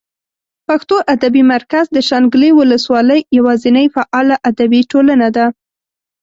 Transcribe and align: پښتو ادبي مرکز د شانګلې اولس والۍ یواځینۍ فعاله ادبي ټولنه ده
پښتو 0.67 0.95
ادبي 1.13 1.43
مرکز 1.53 1.85
د 1.91 1.97
شانګلې 2.07 2.49
اولس 2.55 2.83
والۍ 2.93 3.19
یواځینۍ 3.37 3.85
فعاله 3.95 4.35
ادبي 4.49 4.81
ټولنه 4.91 5.27
ده 5.35 5.45